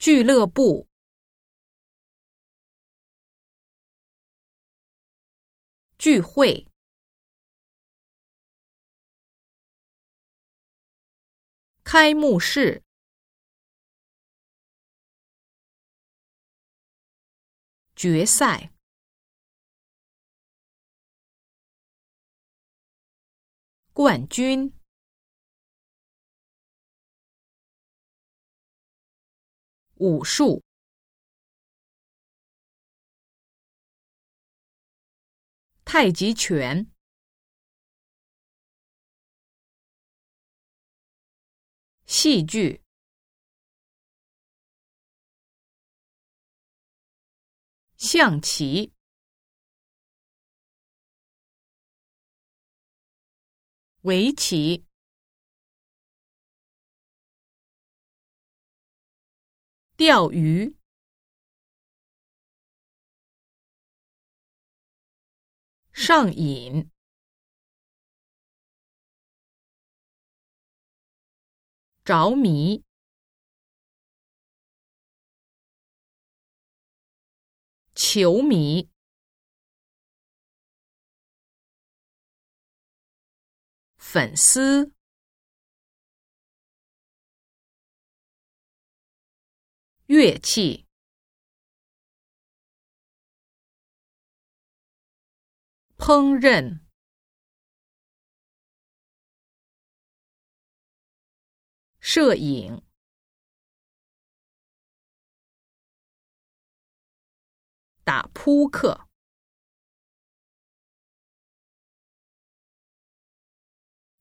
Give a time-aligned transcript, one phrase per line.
[0.00, 0.88] 俱乐部、
[5.98, 6.66] 聚会、
[11.84, 12.82] 开幕式、
[17.94, 18.72] 决赛、
[23.92, 24.79] 冠军。
[30.00, 30.64] 武术、
[35.84, 36.90] 太极拳、
[42.06, 42.82] 戏剧、
[47.98, 48.94] 象棋、
[54.00, 54.89] 围棋。
[60.00, 60.78] 钓鱼、
[65.92, 66.90] 上瘾、
[72.02, 72.82] 着迷、
[77.94, 78.88] 球迷、
[83.98, 84.99] 粉丝。
[90.12, 90.88] 乐器、
[95.98, 96.80] 烹饪、
[102.00, 102.82] 摄影、
[108.02, 109.06] 打扑克、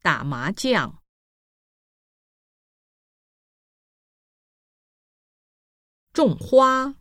[0.03, 1.08] 打麻将。
[6.19, 6.93] 种花、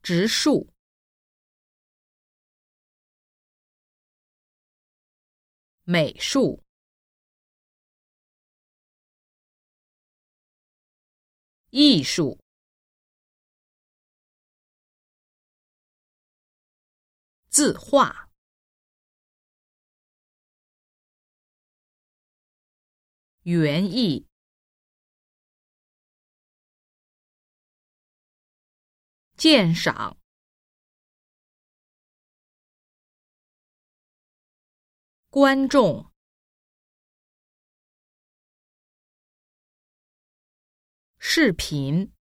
[0.00, 0.72] 植树、
[5.82, 6.62] 美术、
[11.70, 12.38] 艺术、
[17.50, 18.25] 字画。
[23.46, 24.26] 园艺、
[29.36, 30.18] 鉴赏、
[35.30, 36.12] 观众、
[41.20, 42.12] 视频、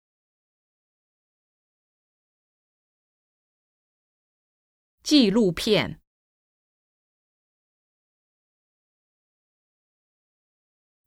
[5.03, 6.04] 纪录片。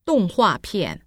[0.08, 1.06] 动画片、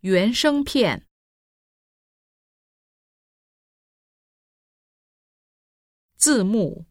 [0.00, 1.08] 原声片、
[6.18, 6.86] 字幕、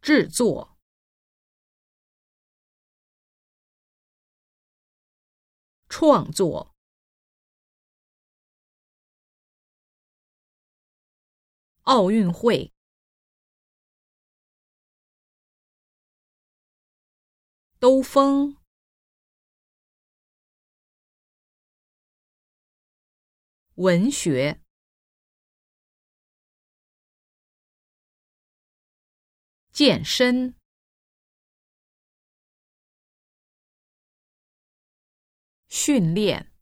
[0.00, 0.78] 制作、
[5.90, 6.73] 创作。
[11.84, 12.72] 奥运会，
[17.78, 18.56] 兜风，
[23.74, 24.62] 文学，
[29.70, 30.54] 健身，
[35.68, 36.53] 训练。